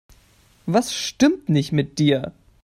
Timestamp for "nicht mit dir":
1.49-2.31